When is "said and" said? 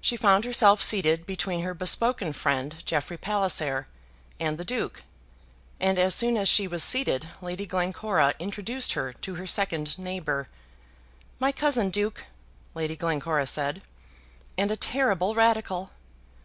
13.46-14.72